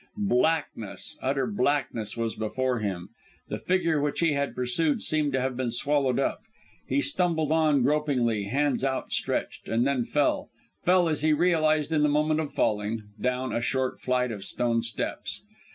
[0.17, 3.09] Blackness, utter blackness, was before him.
[3.49, 6.39] The figure which he had pursued seemed to have been swallowed up.
[6.87, 10.49] He stumbled on, gropingly, hands outstretched, then fell
[10.83, 14.81] fell, as he realised in the moment of falling, down a short flight of stone
[14.81, 15.43] steps.